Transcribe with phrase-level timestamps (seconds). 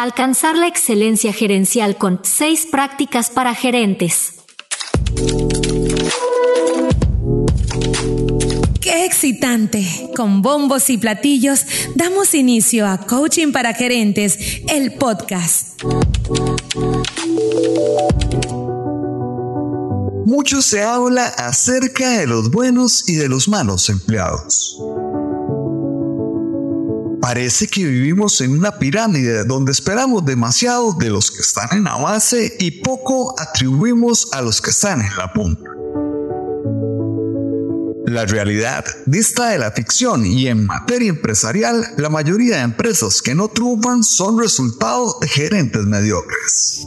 [0.00, 4.32] Alcanzar la excelencia gerencial con seis prácticas para gerentes.
[8.80, 10.10] ¡Qué excitante!
[10.16, 11.66] Con bombos y platillos
[11.96, 14.38] damos inicio a Coaching para Gerentes,
[14.68, 15.82] el podcast.
[20.24, 24.78] Mucho se habla acerca de los buenos y de los malos empleados.
[27.20, 31.96] Parece que vivimos en una pirámide donde esperamos demasiado de los que están en la
[31.96, 35.70] base y poco atribuimos a los que están en la punta.
[38.06, 43.34] La realidad dista de la ficción y en materia empresarial, la mayoría de empresas que
[43.34, 46.86] no triunfan son resultado de gerentes mediocres.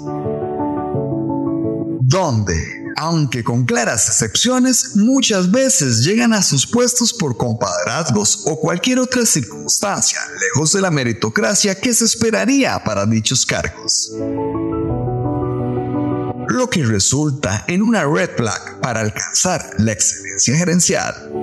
[2.02, 2.73] ¿Dónde?
[2.96, 9.26] Aunque con claras excepciones, muchas veces llegan a sus puestos por compadrazgos o cualquier otra
[9.26, 14.12] circunstancia, lejos de la meritocracia que se esperaría para dichos cargos.
[16.50, 21.43] Lo que resulta en una red flag para alcanzar la excelencia gerencial.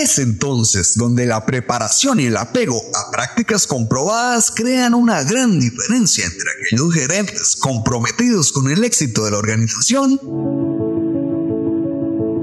[0.00, 6.24] Es entonces donde la preparación y el apego a prácticas comprobadas crean una gran diferencia
[6.24, 10.18] entre aquellos gerentes comprometidos con el éxito de la organización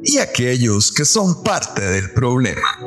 [0.03, 2.77] y aquellos que son parte del problema.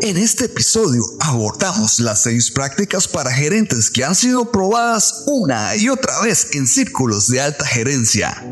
[0.00, 5.90] En este episodio abordamos las seis prácticas para gerentes que han sido probadas una y
[5.90, 8.42] otra vez en círculos de alta gerencia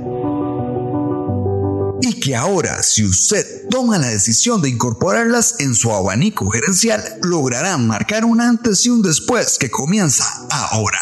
[2.07, 7.77] y que ahora si usted toma la decisión de incorporarlas en su abanico gerencial, logrará
[7.77, 11.01] marcar un antes y un después que comienza ahora.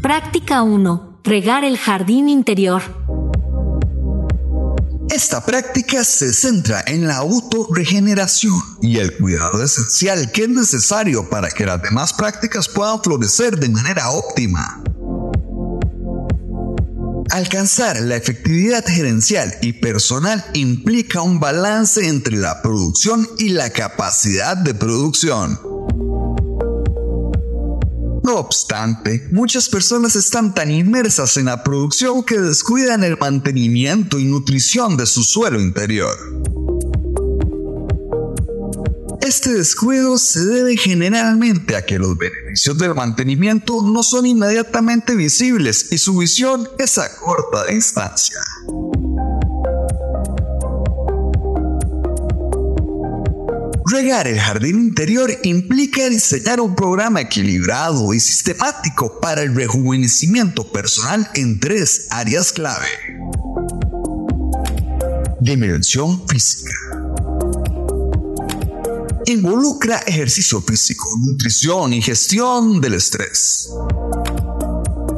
[0.00, 1.18] Práctica 1.
[1.24, 3.03] Regar el jardín interior.
[5.14, 11.50] Esta práctica se centra en la autorregeneración y el cuidado esencial que es necesario para
[11.50, 14.82] que las demás prácticas puedan florecer de manera óptima.
[17.30, 24.56] Alcanzar la efectividad gerencial y personal implica un balance entre la producción y la capacidad
[24.56, 25.60] de producción.
[28.34, 34.24] No obstante, muchas personas están tan inmersas en la producción que descuidan el mantenimiento y
[34.24, 36.18] nutrición de su suelo interior.
[39.20, 45.92] Este descuido se debe generalmente a que los beneficios del mantenimiento no son inmediatamente visibles
[45.92, 48.40] y su visión es a corta distancia.
[54.04, 61.58] El jardín interior implica diseñar un programa equilibrado y sistemático para el rejuvenecimiento personal en
[61.58, 62.86] tres áreas clave.
[65.40, 66.74] Dimensión física.
[69.24, 73.70] Involucra ejercicio físico, nutrición y gestión del estrés.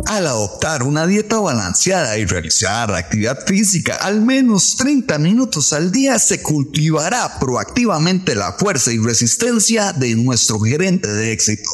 [0.06, 6.19] Al adoptar una dieta balanceada y realizar actividad física al menos 30 minutos al día,
[6.21, 11.69] se cultivará proactivamente la fuerza y resistencia de nuestro gerente de éxito.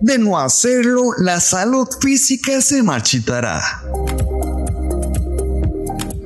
[0.00, 3.62] De no hacerlo, la salud física se marchitará.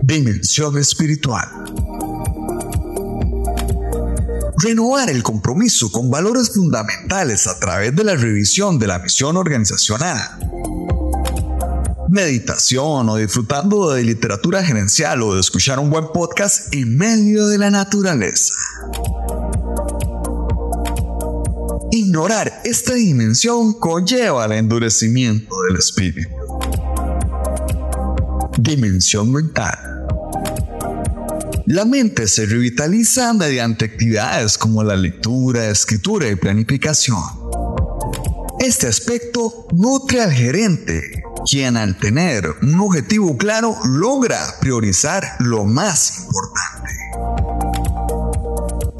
[0.02, 1.65] Dimensión espiritual
[4.58, 10.38] renovar el compromiso con valores fundamentales a través de la revisión de la misión organizacional.
[12.08, 17.58] Meditación o disfrutando de literatura gerencial o de escuchar un buen podcast en medio de
[17.58, 18.54] la naturaleza.
[21.90, 26.30] Ignorar esta dimensión conlleva el endurecimiento del espíritu.
[28.58, 29.95] Dimensión mental.
[31.66, 37.20] La mente se revitaliza mediante actividades como la lectura, escritura y planificación.
[38.60, 46.20] Este aspecto nutre al gerente, quien al tener un objetivo claro logra priorizar lo más
[46.20, 46.92] importante.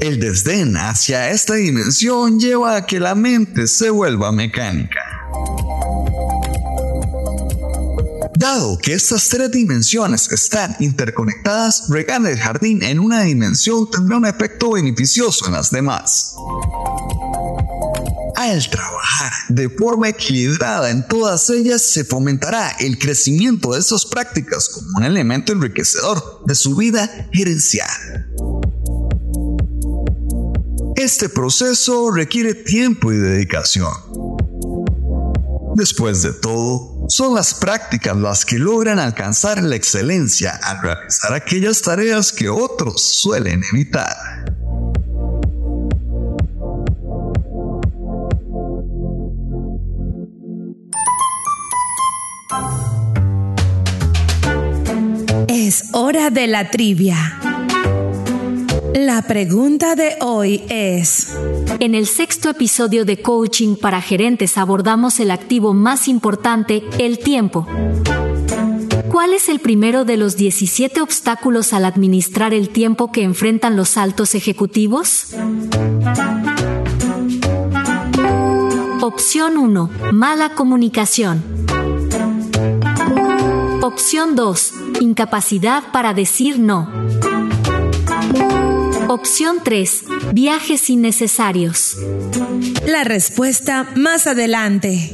[0.01, 5.06] El desdén hacia esta dimensión lleva a que la mente se vuelva mecánica.
[8.39, 14.27] Dado que estas tres dimensiones están interconectadas, regar el jardín en una dimensión tendrá un
[14.27, 16.35] efecto beneficioso en las demás.
[18.35, 24.69] Al trabajar de forma equilibrada en todas ellas, se fomentará el crecimiento de estas prácticas
[24.69, 27.89] como un elemento enriquecedor de su vida gerencial.
[30.95, 33.93] Este proceso requiere tiempo y dedicación.
[35.75, 41.81] Después de todo, son las prácticas las que logran alcanzar la excelencia al realizar aquellas
[41.81, 44.15] tareas que otros suelen evitar.
[55.47, 57.46] Es hora de la trivia.
[58.93, 61.35] La pregunta de hoy es...
[61.79, 67.67] En el sexto episodio de Coaching para Gerentes abordamos el activo más importante, el tiempo.
[69.09, 73.97] ¿Cuál es el primero de los 17 obstáculos al administrar el tiempo que enfrentan los
[73.97, 75.27] altos ejecutivos?
[79.01, 79.89] Opción 1.
[80.11, 81.43] Mala comunicación.
[83.81, 84.73] Opción 2.
[85.01, 86.89] Incapacidad para decir no.
[89.19, 90.03] Opción 3.
[90.33, 91.97] Viajes innecesarios.
[92.85, 95.11] La respuesta más adelante.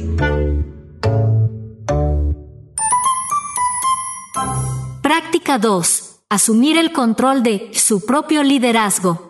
[5.00, 6.20] Práctica 2.
[6.28, 9.23] Asumir el control de su propio liderazgo.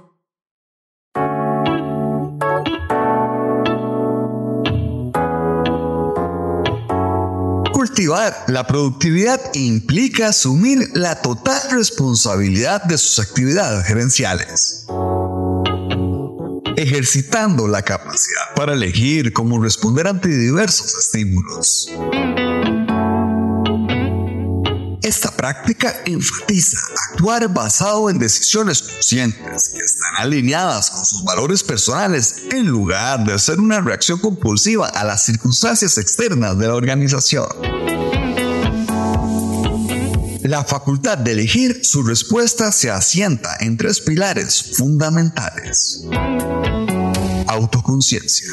[7.94, 14.86] Cultivar la productividad implica asumir la total responsabilidad de sus actividades gerenciales,
[16.76, 21.88] ejercitando la capacidad para elegir cómo responder ante diversos estímulos.
[25.04, 26.78] Esta práctica enfatiza
[27.10, 33.34] actuar basado en decisiones conscientes que están alineadas con sus valores personales en lugar de
[33.34, 37.46] hacer una reacción compulsiva a las circunstancias externas de la organización.
[40.40, 46.00] La facultad de elegir su respuesta se asienta en tres pilares fundamentales.
[47.46, 48.48] Autoconciencia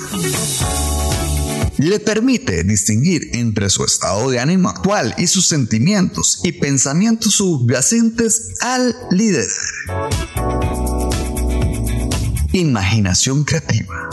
[1.82, 8.56] le permite distinguir entre su estado de ánimo actual y sus sentimientos y pensamientos subyacentes
[8.62, 9.48] al líder.
[12.54, 14.10] Imaginación creativa.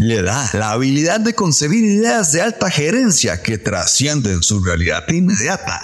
[0.00, 5.82] Le da la habilidad de concebir ideas de alta gerencia que trascienden su realidad inmediata.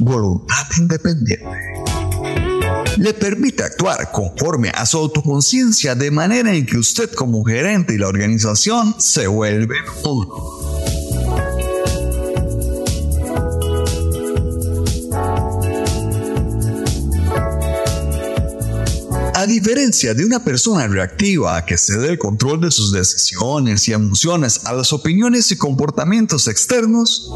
[0.00, 1.85] Voluntad independiente
[2.96, 7.98] le permite actuar conforme a su autoconciencia de manera en que usted como gerente y
[7.98, 10.56] la organización se vuelven uno.
[19.34, 24.64] A diferencia de una persona reactiva que cede el control de sus decisiones y emociones
[24.64, 27.30] a las opiniones y comportamientos externos,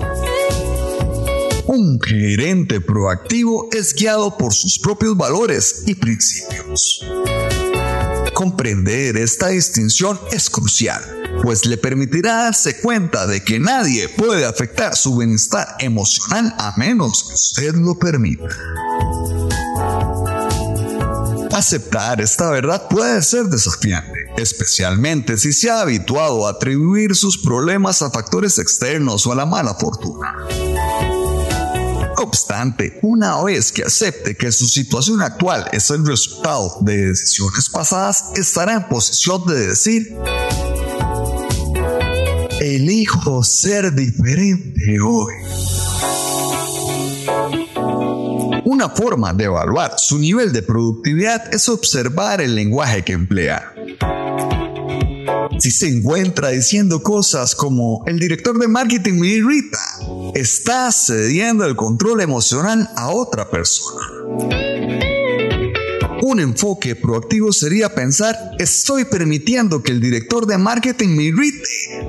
[1.81, 7.03] un gerente proactivo es guiado por sus propios valores y principios.
[8.35, 11.03] Comprender esta distinción es crucial,
[11.43, 17.25] pues le permitirá darse cuenta de que nadie puede afectar su bienestar emocional a menos
[17.25, 18.44] que usted lo permita.
[21.53, 28.03] Aceptar esta verdad puede ser desafiante, especialmente si se ha habituado a atribuir sus problemas
[28.03, 30.35] a factores externos o a la mala fortuna
[32.20, 38.24] obstante, una vez que acepte que su situación actual es el resultado de decisiones pasadas,
[38.36, 40.17] estará en posición de decir,
[42.60, 45.34] elijo ser diferente hoy.
[48.65, 53.74] Una forma de evaluar su nivel de productividad es observar el lenguaje que emplea.
[55.58, 59.79] Si se encuentra diciendo cosas como el director de marketing me irrita,
[60.34, 64.06] está cediendo el control emocional a otra persona.
[66.22, 71.69] Un enfoque proactivo sería pensar, estoy permitiendo que el director de marketing me irrite.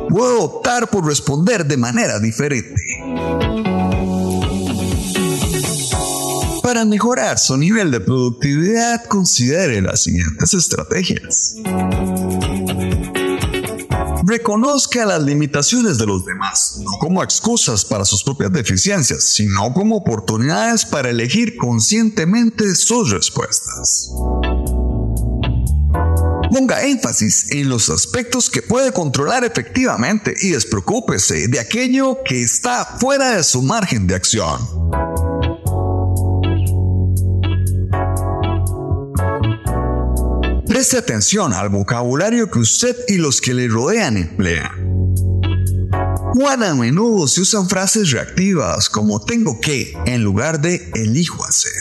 [0.10, 2.75] Puedo optar por responder de manera diferente.
[6.62, 11.56] Para mejorar su nivel de productividad, considere las siguientes estrategias.
[14.32, 19.98] Reconozca las limitaciones de los demás, no como excusas para sus propias deficiencias, sino como
[19.98, 24.10] oportunidades para elegir conscientemente sus respuestas.
[26.50, 32.86] Ponga énfasis en los aspectos que puede controlar efectivamente y despreocúpese de aquello que está
[32.86, 34.66] fuera de su margen de acción.
[40.82, 44.72] Preste atención al vocabulario que usted y los que le rodean emplean.
[46.34, 51.72] Juan a menudo se usan frases reactivas como tengo que en lugar de elijo hacer.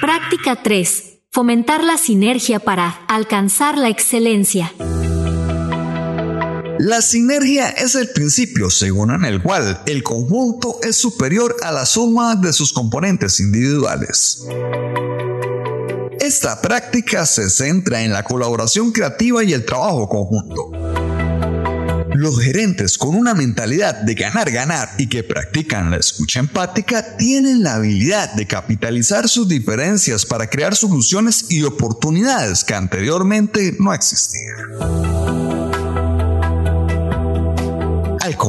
[0.00, 1.04] Práctica 3.
[1.32, 4.72] Fomentar la sinergia para alcanzar la excelencia.
[6.82, 11.84] La sinergia es el principio según en el cual el conjunto es superior a la
[11.84, 14.42] suma de sus componentes individuales.
[16.18, 20.70] Esta práctica se centra en la colaboración creativa y el trabajo conjunto.
[22.14, 27.74] Los gerentes con una mentalidad de ganar-ganar y que practican la escucha empática tienen la
[27.74, 35.39] habilidad de capitalizar sus diferencias para crear soluciones y oportunidades que anteriormente no existían.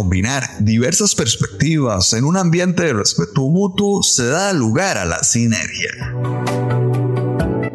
[0.01, 5.91] Combinar diversas perspectivas en un ambiente de respeto mutuo se da lugar a la sinergia.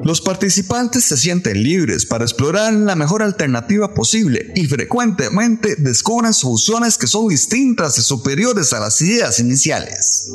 [0.02, 6.98] Los participantes se sienten libres para explorar la mejor alternativa posible y frecuentemente descubren soluciones
[6.98, 10.28] que son distintas y superiores a las ideas iniciales.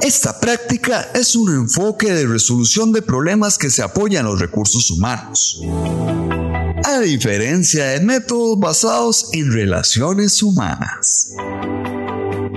[0.00, 4.90] Esta práctica es un enfoque de resolución de problemas que se apoya en los recursos
[4.90, 5.60] humanos
[6.84, 11.32] a diferencia de métodos basados en relaciones humanas.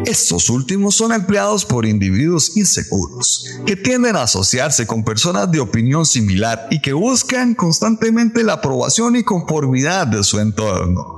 [0.05, 6.05] Estos últimos son empleados por individuos inseguros, que tienden a asociarse con personas de opinión
[6.05, 11.17] similar y que buscan constantemente la aprobación y conformidad de su entorno.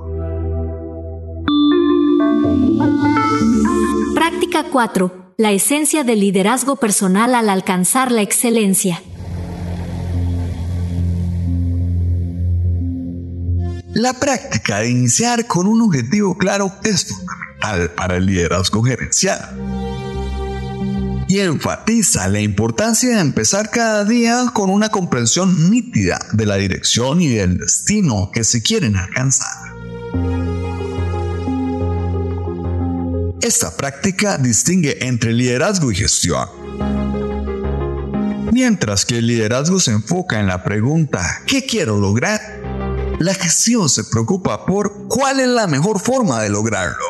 [4.15, 5.33] Práctica 4.
[5.37, 9.01] La esencia del liderazgo personal al alcanzar la excelencia.
[13.93, 19.39] La práctica de iniciar con un objetivo claro es fundamental para el liderazgo gerencial
[21.27, 27.21] y enfatiza la importancia de empezar cada día con una comprensión nítida de la dirección
[27.21, 29.69] y del destino que se quieren alcanzar.
[33.41, 36.47] Esta práctica distingue entre liderazgo y gestión.
[38.51, 42.58] Mientras que el liderazgo se enfoca en la pregunta ¿qué quiero lograr?
[43.19, 47.03] La gestión se preocupa por cuál es la mejor forma de lograrlo.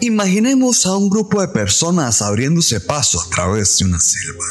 [0.00, 4.44] Imaginemos a un grupo de personas abriéndose paso a través de una selva.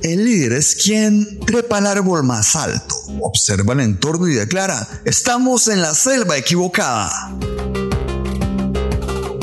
[0.00, 5.68] El líder es quien trepa al árbol más alto, observa el entorno y declara, estamos
[5.68, 7.36] en la selva equivocada.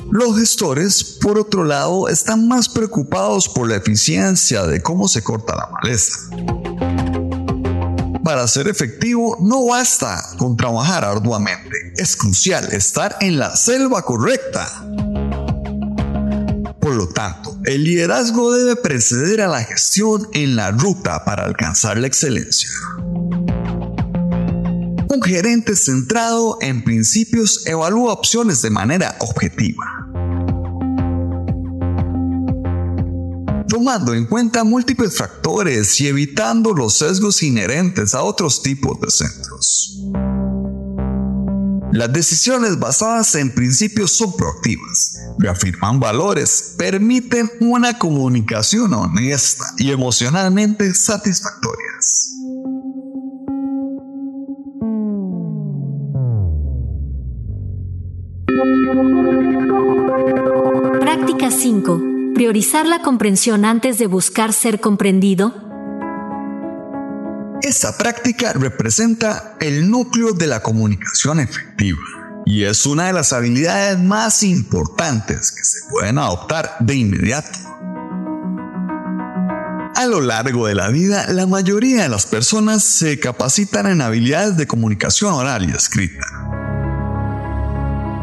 [0.10, 5.56] Los gestores, por otro lado, están más preocupados por la eficiencia de cómo se corta
[5.56, 6.27] la maleza
[8.28, 14.70] para ser efectivo no basta con trabajar arduamente, es crucial estar en la selva correcta.
[16.82, 21.98] Por lo tanto, el liderazgo debe preceder a la gestión en la ruta para alcanzar
[22.00, 22.70] la excelencia.
[25.08, 29.97] Un gerente centrado en principios evalúa opciones de manera objetiva
[33.78, 40.00] tomando en cuenta múltiples factores y evitando los sesgos inherentes a otros tipos de centros.
[41.92, 50.92] Las decisiones basadas en principios son proactivas, reafirman valores, permiten una comunicación honesta y emocionalmente
[50.96, 52.34] satisfactorias.
[61.00, 62.07] Práctica 5
[62.38, 65.56] priorizar la comprensión antes de buscar ser comprendido?
[67.64, 71.98] Esta práctica representa el núcleo de la comunicación efectiva
[72.46, 77.58] y es una de las habilidades más importantes que se pueden adoptar de inmediato.
[79.96, 84.58] A lo largo de la vida, la mayoría de las personas se capacitan en habilidades
[84.58, 86.47] de comunicación oral y escrita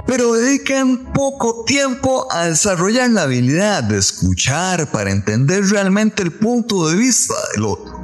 [0.06, 6.88] pero dedican poco tiempo a desarrollar la habilidad de escuchar para entender realmente el punto
[6.88, 7.94] de vista del otro.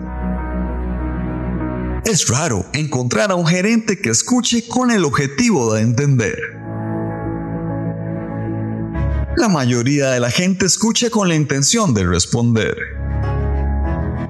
[2.04, 6.38] Es raro encontrar a un gerente que escuche con el objetivo de entender.
[9.37, 12.76] La mayoría de la gente escucha con la intención de responder.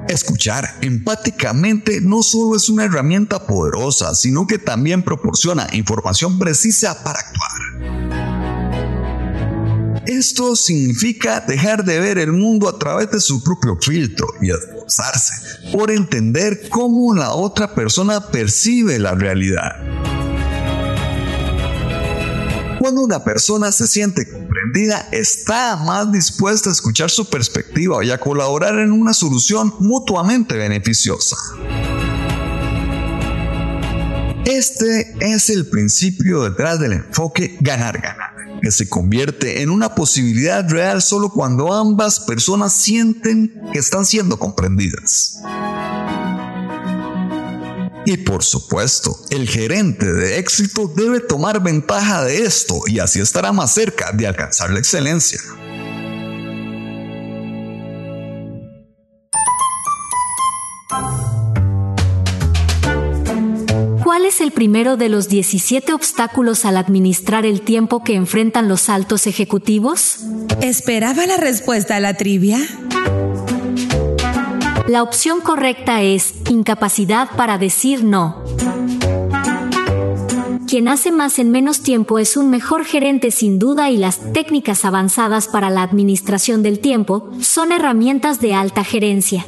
[0.08, 7.20] Escuchar empáticamente no solo es una herramienta poderosa, sino que también proporciona información precisa para
[7.20, 7.50] actuar.
[10.10, 15.70] Esto significa dejar de ver el mundo a través de su propio filtro y esforzarse
[15.70, 19.70] por entender cómo la otra persona percibe la realidad.
[22.80, 28.18] Cuando una persona se siente comprendida, está más dispuesta a escuchar su perspectiva y a
[28.18, 31.36] colaborar en una solución mutuamente beneficiosa.
[34.44, 38.19] Este es el principio detrás del enfoque ganar-ganar
[38.60, 44.38] que se convierte en una posibilidad real solo cuando ambas personas sienten que están siendo
[44.38, 45.40] comprendidas.
[48.06, 53.52] Y por supuesto, el gerente de éxito debe tomar ventaja de esto y así estará
[53.52, 55.38] más cerca de alcanzar la excelencia.
[64.60, 70.18] Primero de los 17 obstáculos al administrar el tiempo que enfrentan los altos ejecutivos?
[70.60, 72.58] ¿Esperaba la respuesta a la trivia?
[74.86, 78.44] La opción correcta es incapacidad para decir no.
[80.68, 84.84] Quien hace más en menos tiempo es un mejor gerente sin duda y las técnicas
[84.84, 89.46] avanzadas para la administración del tiempo son herramientas de alta gerencia.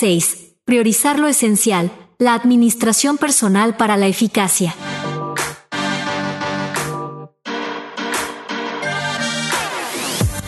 [0.00, 0.54] 6.
[0.64, 4.74] Priorizar lo esencial, la administración personal para la eficacia.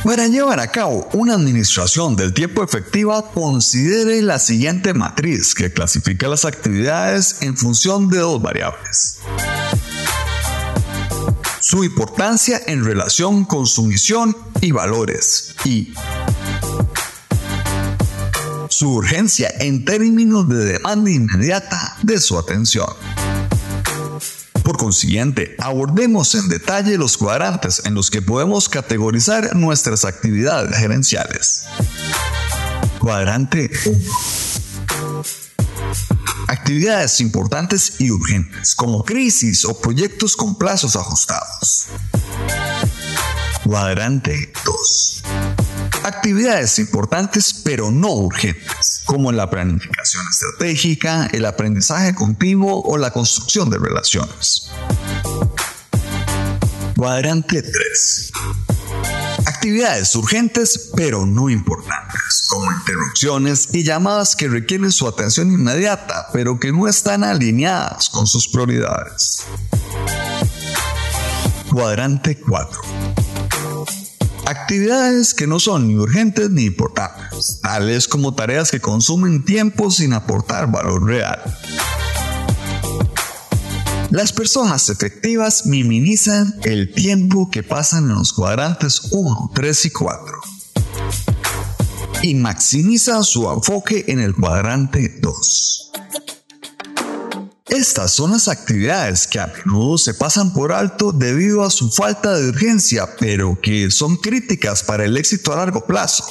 [0.04, 6.28] Para llevar a cabo una administración del tiempo efectiva, considere la siguiente matriz que clasifica
[6.28, 9.18] las actividades en función de dos variables.
[11.61, 15.92] Su importancia en relación con su misión y valores y
[18.82, 22.88] su urgencia en términos de demanda inmediata de su atención.
[24.64, 31.66] Por consiguiente, abordemos en detalle los cuadrantes en los que podemos categorizar nuestras actividades gerenciales.
[32.98, 35.22] Cuadrante 1.
[36.48, 41.86] Actividades importantes y urgentes, como crisis o proyectos con plazos ajustados.
[43.62, 45.22] Cuadrante 2
[46.04, 53.71] actividades importantes pero no urgentes, como la planificación estratégica, el aprendizaje continuo o la construcción
[53.71, 54.71] de relaciones.
[56.97, 58.32] Cuadrante 3.
[59.47, 66.58] Actividades urgentes pero no importantes, como interrupciones y llamadas que requieren su atención inmediata pero
[66.58, 69.45] que no están alineadas con sus prioridades.
[71.71, 73.01] Cuadrante 4
[74.47, 80.13] Actividades que no son ni urgentes ni importantes, tales como tareas que consumen tiempo sin
[80.13, 81.41] aportar valor real.
[84.11, 90.41] Las personas efectivas minimizan el tiempo que pasan en los cuadrantes 1, 3 y 4
[92.23, 95.81] y maximizan su enfoque en el cuadrante 2.
[97.73, 102.37] Estas son las actividades que a menudo se pasan por alto debido a su falta
[102.37, 106.23] de urgencia, pero que son críticas para el éxito a largo plazo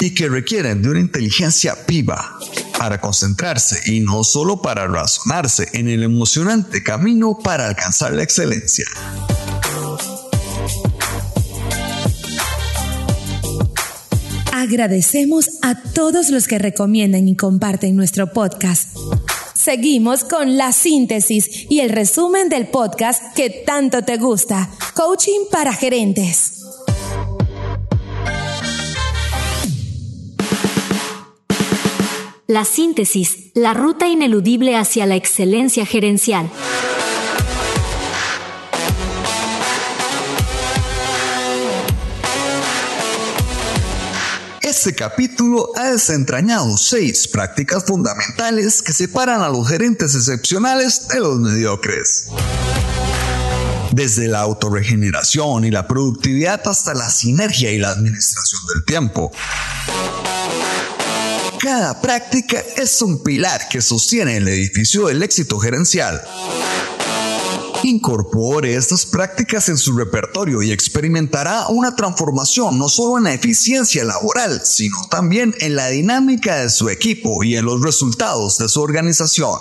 [0.00, 2.36] y que requieren de una inteligencia viva
[2.76, 8.86] para concentrarse y no solo para razonarse en el emocionante camino para alcanzar la excelencia.
[14.52, 18.88] Agradecemos a todos los que recomiendan y comparten nuestro podcast.
[19.62, 25.74] Seguimos con la síntesis y el resumen del podcast que tanto te gusta, Coaching para
[25.74, 26.64] Gerentes.
[32.46, 36.48] La síntesis, la ruta ineludible hacia la excelencia gerencial.
[44.80, 51.38] Este capítulo ha desentrañado seis prácticas fundamentales que separan a los gerentes excepcionales de los
[51.38, 52.28] mediocres.
[53.92, 59.30] Desde la autorregeneración y la productividad hasta la sinergia y la administración del tiempo.
[61.60, 66.22] Cada práctica es un pilar que sostiene el edificio del éxito gerencial.
[67.82, 74.04] Incorpore estas prácticas en su repertorio y experimentará una transformación no solo en la eficiencia
[74.04, 78.82] laboral, sino también en la dinámica de su equipo y en los resultados de su
[78.82, 79.58] organización.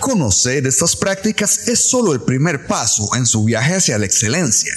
[0.00, 4.72] Conocer estas prácticas es solo el primer paso en su viaje hacia la excelencia.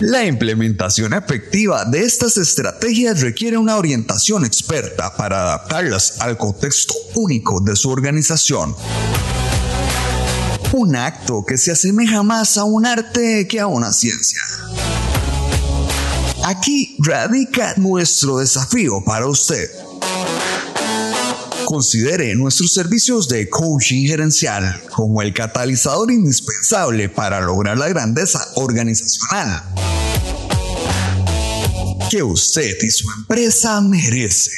[0.00, 7.60] La implementación efectiva de estas estrategias requiere una orientación experta para adaptarlas al contexto único
[7.60, 8.76] de su organización.
[10.72, 14.40] Un acto que se asemeja más a un arte que a una ciencia.
[16.44, 19.70] Aquí radica nuestro desafío para usted.
[21.64, 29.64] Considere nuestros servicios de coaching gerencial como el catalizador indispensable para lograr la grandeza organizacional.
[32.10, 34.50] Que usted y su empresa merece.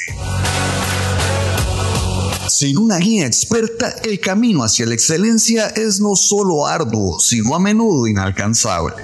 [2.47, 7.59] Sin una guía experta, el camino hacia la excelencia es no solo arduo, sino a
[7.59, 8.95] menudo inalcanzable.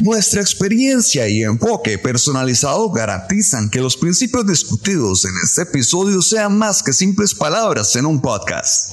[0.00, 6.82] Nuestra experiencia y enfoque personalizado garantizan que los principios discutidos en este episodio sean más
[6.82, 8.92] que simples palabras en un podcast.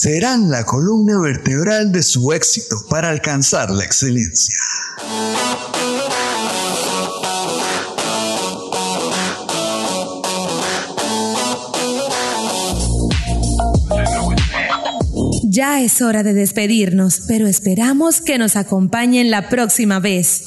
[0.00, 4.54] Serán la columna vertebral de su éxito para alcanzar la excelencia.
[15.42, 20.44] Ya es hora de despedirnos, pero esperamos que nos acompañen la próxima vez.